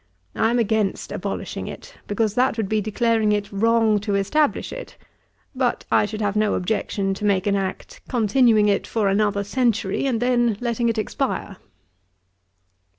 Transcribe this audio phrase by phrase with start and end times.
[0.33, 4.97] I am against abolishing it; because that would be declaring it wrong to establish it;
[5.53, 10.07] but I should have no objection to make an act, continuing it for another century,
[10.07, 11.57] and then letting it expire.'